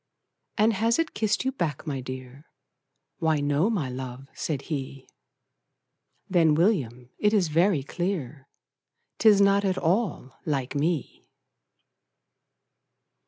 "And 0.57 0.73
has 0.73 0.97
it 0.97 1.13
kissed 1.13 1.45
you 1.45 1.51
back, 1.51 1.85
my 1.85 2.01
dear?" 2.01 2.45
"Why 3.19 3.39
no 3.39 3.69
my 3.69 3.87
love," 3.87 4.29
said 4.33 4.63
he. 4.63 5.07
"Then, 6.27 6.55
William, 6.55 7.11
it 7.19 7.35
is 7.35 7.49
very 7.49 7.83
clear 7.83 8.47
'Tis 9.19 9.39
not 9.39 9.63
at 9.63 9.77
all 9.77 10.39
LIKE 10.43 10.73
ME!" 10.73 11.27